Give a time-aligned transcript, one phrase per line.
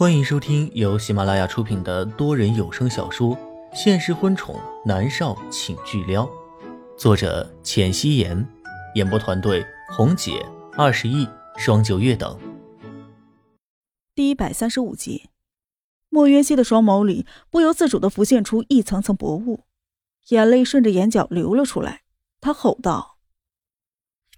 [0.00, 3.36] 欢迎收听由喜马拉雅出品的多人有声小说
[3.74, 6.24] 《现实婚宠男少请巨撩》，
[6.96, 8.48] 作者：浅汐颜，
[8.94, 10.42] 演播团队：红姐、
[10.72, 11.28] 二十亿、
[11.58, 12.40] 双九月等。
[14.14, 15.28] 第一百三十五集，
[16.08, 19.66] 莫渊熙的双眸里不由自主的浮现出一层层薄雾，
[20.28, 22.04] 眼泪顺着眼角流了出来。
[22.40, 23.18] 他吼道：“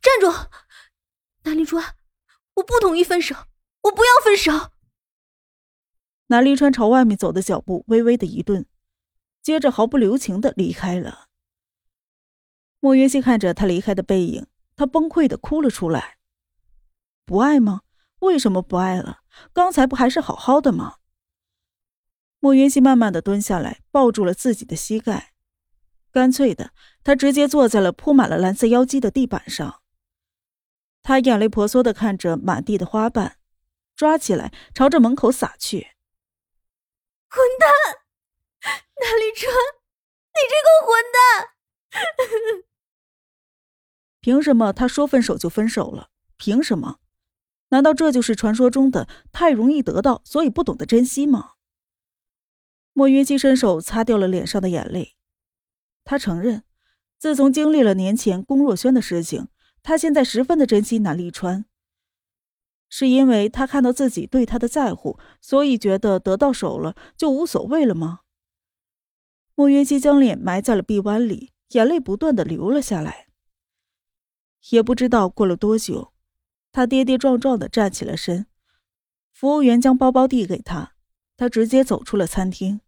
[0.02, 0.48] 站住！
[1.44, 1.94] 南离川，
[2.54, 3.36] 我不同意分手，
[3.82, 4.70] 我不要分手！”
[6.28, 8.66] 南离川朝外面走的脚步微微的一顿，
[9.42, 11.28] 接着毫不留情的离开了。
[12.80, 16.18] 莫云熙看着他离开的背影，他崩溃的哭了出来。
[17.24, 17.82] 不爱吗？
[18.20, 19.20] 为什么不爱了？
[19.52, 20.96] 刚才不还是好好的吗？
[22.40, 25.32] 莫云熙慢慢的蹲下来，抱住了自己的膝盖，
[26.10, 26.72] 干脆的，
[27.04, 29.80] 他直接坐在了铺满了蓝色妖姬的地板上。
[31.04, 33.38] 他眼泪婆娑的看着满地的花瓣，
[33.94, 35.91] 抓起来朝着门口撒去。
[37.32, 37.70] 混蛋，
[39.00, 39.50] 南立川，
[40.34, 42.60] 你这个混蛋！
[44.20, 46.10] 凭什么他说分手就分手了？
[46.36, 46.98] 凭什么？
[47.70, 51.52] 难道这就是传说中的太容易得到，所以不懂得珍惜吗？
[52.92, 55.16] 莫云熙伸手擦掉了脸上的眼泪，
[56.04, 56.64] 他承认，
[57.16, 59.48] 自从经历了年前龚若轩的事情，
[59.82, 61.64] 他现在十分的珍惜南立川。
[62.94, 68.20] 是因为他看到自己对他的在乎，所以觉得得到手了就无所谓了吗？
[69.54, 73.28] 莫云熙将脸埋在了臂弯里，眼泪不断的流了下来。
[74.68, 76.12] 也不知道过了多久，
[76.70, 78.44] 他跌跌撞撞的站起了身。
[79.32, 80.92] 服务员将包包递给他，
[81.38, 82.82] 他直接走出了餐厅。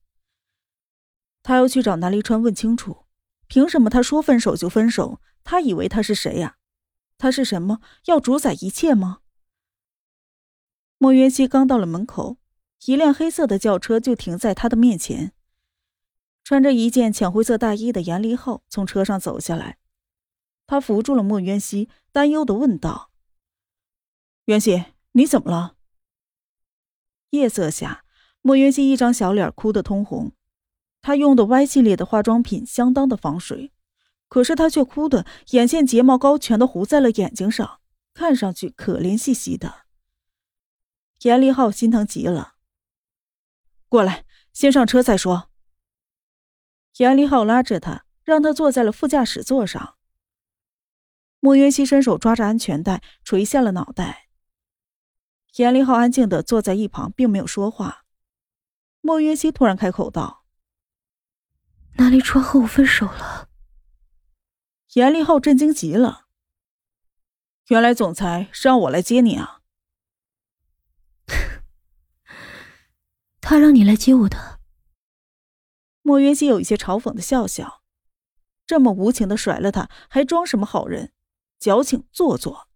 [1.43, 3.07] 他要去找南离川问清楚，
[3.47, 5.23] 凭什么他说分手就分手？
[5.43, 6.57] 他以为他是谁呀？
[7.17, 7.81] 他是什么？
[8.05, 9.21] 要主宰一切吗？
[11.05, 12.39] 莫云熙刚到了门口，
[12.87, 15.35] 一辆黑色的轿车就停在他的面前。
[16.43, 19.77] 穿着一件浅灰色大衣的严离浩从车上走下来，
[20.67, 23.11] 他扶住了莫渊熙，担忧的问道
[24.49, 24.83] ：“渊熙，
[25.13, 25.77] 你怎么了？”
[27.33, 28.07] 夜色下，
[28.41, 30.33] 莫渊熙一张小脸哭得通红。
[31.03, 33.73] 他用的 Y 系列的化妆品相当的防水，
[34.31, 37.81] 可是他却哭的眼线、睫毛膏全都糊在了眼睛上，
[38.15, 39.84] 看上去可怜兮兮的。
[41.25, 42.57] 严立浩心疼极了。
[43.89, 45.51] 过来，先上车再说。
[46.99, 49.97] 严立浩拉着他，让他坐在了副驾驶座上。
[51.41, 54.29] 莫云熙伸手抓着安全带，垂下了脑袋。
[55.57, 58.05] 严立浩安静的坐在一旁，并没有说话。
[59.01, 60.45] 莫云熙突然开口道
[61.97, 63.49] ：“南离川和我分手了。”
[64.93, 66.27] 严立浩震惊极了。
[67.69, 69.63] 原来总裁是让我来接你啊。
[73.47, 74.59] 他让你来接我的。
[76.01, 77.83] 莫云熙有一些嘲讽的笑笑，
[78.67, 81.13] 这么无情的甩了他，还装什么好人？
[81.59, 82.71] 矫情做作。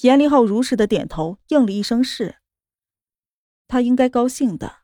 [0.00, 2.36] 严立浩如实的点头，应了一声是。
[3.68, 4.78] 他应该高兴的，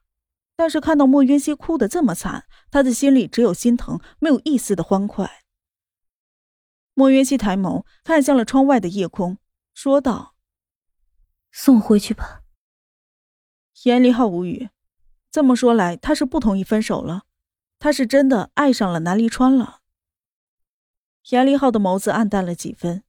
[0.55, 5.47] 但是看到莫云熙哭得这么惨，他的心里只有心疼，没有一丝的欢快。
[6.93, 9.39] 莫云熙抬眸看向了窗外的夜空，
[9.72, 10.37] 说道
[11.50, 12.43] ：“送我回去吧。”
[13.84, 14.71] 严离浩无语，
[15.31, 17.25] 这么说来，他是不同意分手了，
[17.78, 19.83] 他是真的爱上了南离川了。
[21.31, 23.05] 严离浩的眸子暗淡了几分，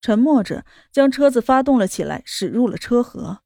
[0.00, 3.40] 沉默着将车子发动了起来，驶入了车河。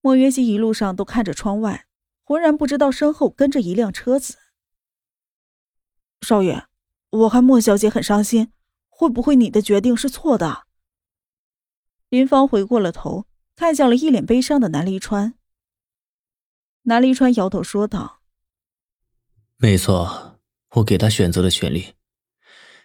[0.00, 1.86] 莫云熙一路上都看着窗外，
[2.22, 4.38] 浑然不知道身后跟着一辆车子。
[6.22, 6.66] 少爷，
[7.10, 8.52] 我看莫小姐很伤心，
[8.88, 10.66] 会不会你的决定是错的？
[12.08, 13.26] 林芳回过了头。
[13.54, 15.34] 看向了一脸悲伤的南离川。
[16.82, 18.22] 南离川摇头说道
[19.56, 20.40] ：“没错，
[20.76, 21.94] 我给他选择的权利。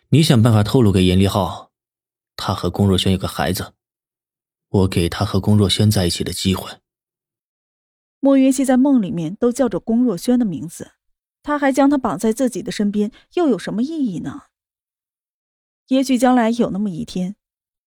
[0.09, 1.71] 你想办法透露给严立浩，
[2.35, 3.73] 他和龚若轩有个孩子，
[4.69, 6.79] 我给他和龚若轩在一起的机会。”
[8.19, 10.93] 莫云熙在梦里面都叫着龚若轩的名字，
[11.43, 14.43] 他还将他绑在自己的身边，又有什么意义呢？
[15.87, 17.35] 也许将来有那么一天。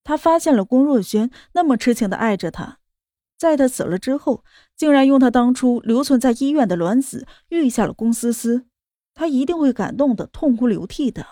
[0.04, 2.78] 他发现了龚若轩那么痴情的爱着他，
[3.36, 4.44] 在他死了之后，
[4.76, 8.66] 竟然用他当初留存在医院的卵子育下了龚思思，
[9.14, 11.26] 他一定会感动的痛哭流涕的。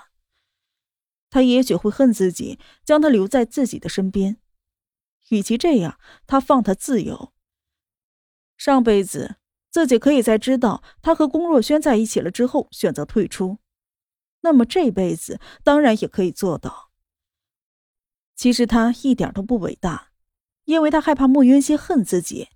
[1.31, 4.39] 他也许会恨自己将他留在自己的身边，
[5.31, 7.33] 与其这样，他放他自由。
[8.57, 9.37] 上辈子
[9.71, 13.59] 自己可以在知道他和龚若轩在一起了之后选择退出，
[14.43, 16.86] 那么这辈子当然也可以做到。
[18.37, 20.11] 其实他一点都不伟大，
[20.65, 22.51] 因为他害怕莫云熙恨自己，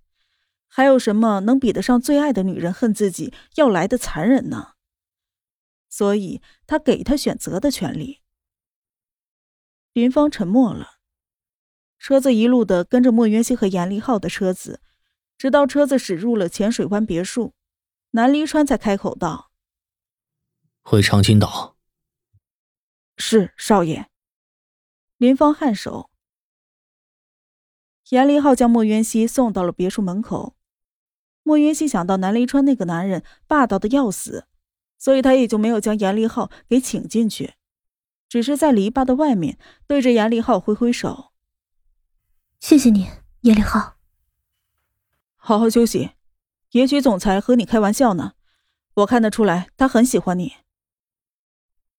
[0.68, 4.74] 还有什么能比得上最爱的女人恨自己要来的残忍呢？
[5.88, 8.20] 所以他给他选择的权利。
[9.92, 10.98] 林芳沉默了，
[11.98, 14.80] 车子一路的跟着莫云熙和严立浩的车子，
[15.36, 17.54] 直到车子驶入了浅水湾别墅，
[18.10, 19.50] 南离川才开口道
[20.82, 21.76] ：“回长青岛。”
[23.16, 24.08] 是少爷。
[25.20, 26.08] 林芳颔首。
[28.08, 30.56] 严立浩将莫渊熙送到了别墅门口。
[31.42, 34.46] 莫渊熙想到南离川那个男人霸道的要死，
[34.96, 37.52] 所以他也就没有将严立浩给请进去，
[38.30, 41.32] 只是在篱笆的外面对着严立浩挥挥手
[42.58, 43.06] ：“谢谢你，
[43.42, 43.96] 严立浩。
[45.36, 46.12] 好好休息。
[46.70, 48.32] 也许总裁和你开玩笑呢，
[48.94, 50.54] 我看得出来他很喜欢你。”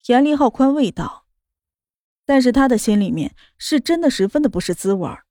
[0.08, 1.21] 严立浩宽慰道，
[2.26, 5.26] 但是他的心里面是真的十分的不是滋味儿。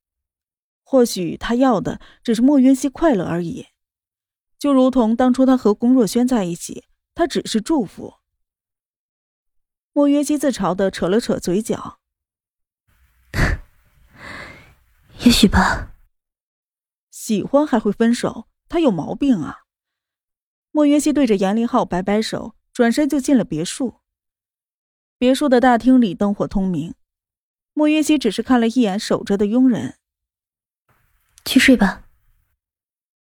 [0.83, 3.69] 或许他要的只是莫云熙快乐而已，
[4.59, 6.85] 就如同当初他和龚若轩在一起，
[7.15, 8.15] 他只是祝福。
[9.93, 12.01] 莫云熙自嘲的扯了扯嘴角，
[15.25, 15.95] 也许吧。
[17.11, 18.49] 喜欢还会分手？
[18.69, 19.61] 他有毛病啊！
[20.71, 24.00] 莫云熙对着严立浩摆摆手，转身就进了别墅。
[25.21, 26.95] 别墅的大厅里灯火通明，
[27.75, 29.99] 莫云熙只是看了一眼守着的佣人，
[31.45, 32.09] 去睡吧。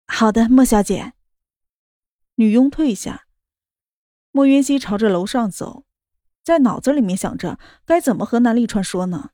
[0.07, 1.13] 好的，莫小姐。
[2.37, 3.27] 女佣退下，
[4.31, 5.85] 莫云熙朝着楼上走，
[6.43, 9.29] 在脑子里面想着该怎么和南立川说呢？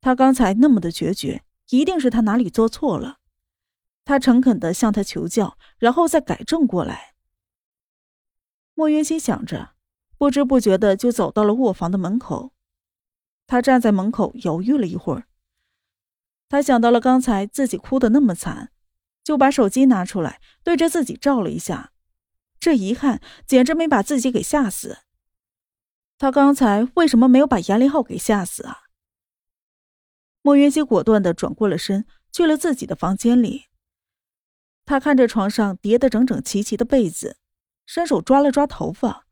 [0.00, 3.18] 他刚才那么的决绝，一定是他哪里做错了。
[4.04, 7.14] 他诚恳的向他求教，然后再改正过来。
[8.74, 9.75] 莫云熙想着。
[10.18, 12.52] 不知不觉的就走到了卧房的门口，
[13.46, 15.24] 他站在门口犹豫了一会儿。
[16.48, 18.72] 他想到了刚才自己哭的那么惨，
[19.24, 21.92] 就把手机拿出来对着自己照了一下，
[22.58, 24.98] 这一看简直没把自己给吓死。
[26.18, 28.84] 他刚才为什么没有把严林浩给吓死啊？
[30.40, 33.64] 莫云熙果断的转过了身，去了自己的房间里。
[34.86, 37.36] 他看着床上叠得整整齐齐的被子，
[37.84, 39.25] 伸手抓了抓头发。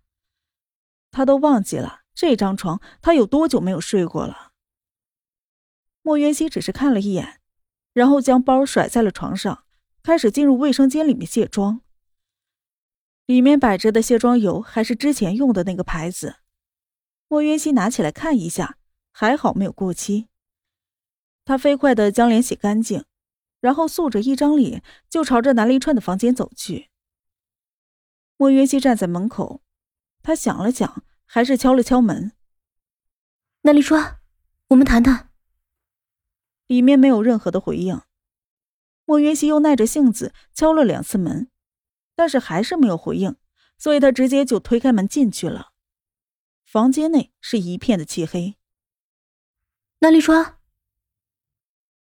[1.15, 4.51] 他都忘记了这张床，他有多久没有睡过了？
[6.03, 7.41] 莫元熙只是看了一眼，
[7.93, 9.65] 然后将包甩在了床上，
[10.03, 11.83] 开始进入卫生间里面卸妆。
[13.27, 16.39] 里面摆着的卸妆油还是之前用的那个牌子。
[17.29, 18.77] 莫元熙拿起来看一下，
[19.13, 20.27] 还好没有过期。
[21.45, 23.05] 他飞快的将脸洗干净，
[23.61, 26.91] 然后素着一张脸就朝着南离川的房间走去。
[28.37, 29.61] 莫元熙站在门口。
[30.25, 32.33] 他想了想，还是敲了敲门。
[33.61, 34.23] 那丽川，
[34.69, 35.31] 我们谈谈。
[36.67, 38.01] 里面没有任何的回应。
[39.05, 41.51] 莫云熙又耐着性子敲了两次门，
[42.15, 43.37] 但是还是没有回应，
[43.77, 45.73] 所以他直接就推开门进去了。
[46.65, 48.57] 房间内是一片的漆黑。
[49.99, 50.59] 那丽川，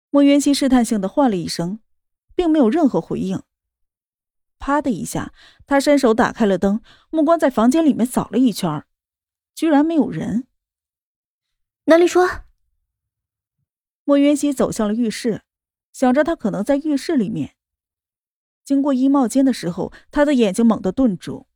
[0.09, 1.79] 莫云熙试探性的唤了一声，
[2.35, 3.41] 并没有任何回应。
[4.59, 5.33] 啪的一下，
[5.65, 8.85] 他伸手打开了灯，目光在房间里面扫了一圈，
[9.55, 10.47] 居然没有人。
[11.85, 12.45] 南离川，
[14.03, 15.41] 莫渊熙走向了浴室，
[15.91, 17.55] 想着他可能在浴室里面。
[18.63, 21.47] 经过衣帽间的时候，他的眼睛猛地顿住，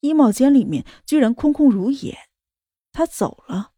[0.00, 2.16] 衣帽间里面居然空空如也。
[2.92, 3.72] 他走了。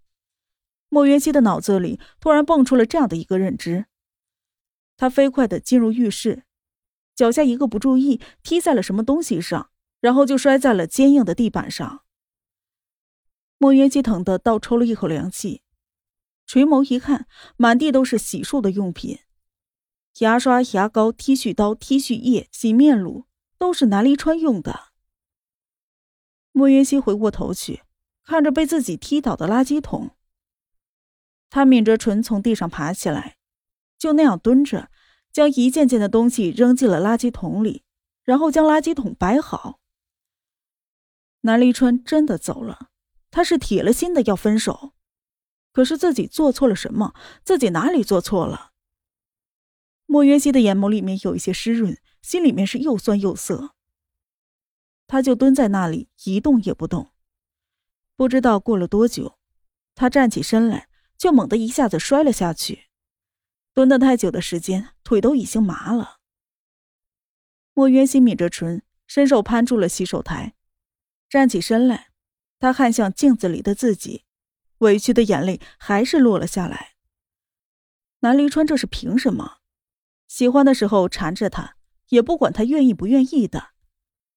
[0.88, 3.86] 莫渊熙的脑子里突然蹦出了这样的一个认知，
[4.96, 6.44] 他飞快的进入浴室。
[7.14, 12.02] 脚下一个不注意，踢在了什么东西上，然后就摔在了坚硬的地板上。
[13.58, 15.62] 莫渊熙疼得倒抽了一口凉气，
[16.46, 19.20] 垂眸一看，满地都是洗漱的用品，
[20.18, 24.88] 牙刷、牙膏、剃须刀、剃须液、洗面乳，都是南离川用的。
[26.50, 27.82] 莫渊熙回过头去，
[28.24, 30.10] 看着被自己踢倒的垃圾桶，
[31.48, 33.36] 他抿着唇从地上爬起来，
[33.96, 34.90] 就那样蹲着。
[35.34, 37.82] 将一件件的东西扔进了垃圾桶里，
[38.22, 39.80] 然后将垃圾桶摆好。
[41.40, 42.90] 南离川真的走了，
[43.32, 44.92] 他是铁了心的要分手，
[45.72, 47.14] 可是自己做错了什么？
[47.42, 48.70] 自己哪里做错了？
[50.06, 53.74] 莫渊熙的眼眸里面有一些湿润，心里面是又酸又涩。
[55.08, 57.10] 他就蹲在那里一动也不动。
[58.14, 59.40] 不知道过了多久，
[59.96, 60.88] 他站起身来，
[61.18, 62.84] 就猛地一下子摔了下去。
[63.74, 66.18] 蹲得太久的时间，腿都已经麻了。
[67.72, 70.54] 莫渊熙抿着唇，伸手攀住了洗手台，
[71.28, 72.10] 站起身来，
[72.60, 74.24] 他看向镜子里的自己，
[74.78, 76.94] 委屈的眼泪还是落了下来。
[78.20, 79.58] 南离川这是凭什么？
[80.28, 81.76] 喜欢的时候缠着他，
[82.10, 83.70] 也不管他愿意不愿意的。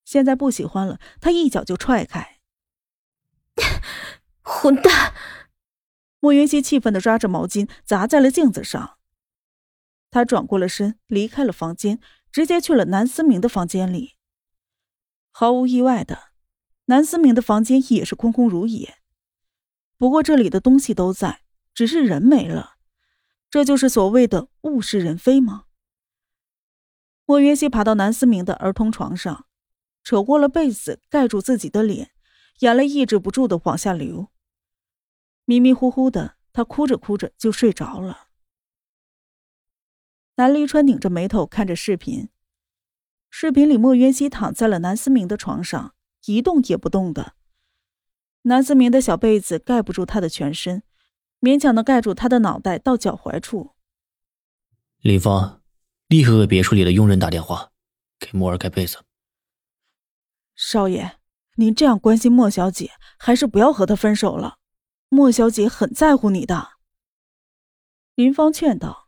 [0.04, 2.40] 现在不喜欢了，他一脚就踹开。
[4.42, 5.14] 混蛋！
[6.20, 8.97] 莫云溪气愤的抓着毛巾砸在了镜子上。
[10.18, 12.00] 他转过了身，离开了房间，
[12.32, 14.16] 直接去了南思明的房间里。
[15.30, 16.30] 毫无意外的，
[16.86, 18.98] 南思明的房间也是空空如也。
[19.96, 22.78] 不过这里的东西都在，只是人没了。
[23.52, 25.66] 这就是所谓的物是人非吗？
[27.28, 29.46] 莫云熙爬到南思明的儿童床上，
[30.04, 32.10] 扯过了被子盖住自己的脸，
[32.62, 34.30] 眼泪抑制不住的往下流。
[35.46, 38.27] 迷迷糊糊的，他哭着哭着就睡着了。
[40.38, 42.30] 南离川拧着眉头看着视频，
[43.32, 47.34] 视频里莫渊熙躺在了南思明的床上，一动也不动的。
[48.44, 50.84] 南思明的小被子盖不住他的全身，
[51.42, 53.72] 勉强的盖住他的脑袋到脚踝处。
[55.00, 55.64] 林芳，
[56.08, 57.72] 立刻给别墅里的佣人打电话，
[58.20, 59.00] 给莫儿盖被子。
[60.56, 61.18] 少爷，
[61.56, 64.60] 您这样关心莫小姐，还是不要和她分手了。
[65.10, 66.74] 莫小姐很在乎你的，
[68.14, 69.07] 林芳劝道。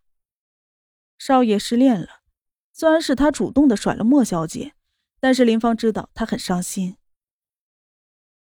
[1.20, 2.22] 少爷失恋了，
[2.72, 4.74] 虽然是他主动的甩了莫小姐，
[5.20, 6.96] 但是林芳知道他很伤心。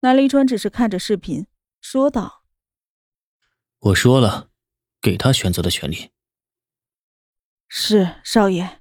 [0.00, 1.47] 南离川只是看着视频，
[1.81, 2.43] 说道
[3.79, 4.49] ：“我说了，
[5.00, 6.11] 给他选择的权利。”
[7.69, 8.81] 是少爷。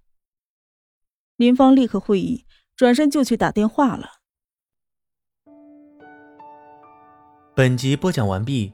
[1.36, 4.21] 林芳立刻会意，转身就去打电话了。
[7.53, 8.74] 本集播讲完毕，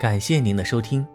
[0.00, 1.06] 感谢您的收听。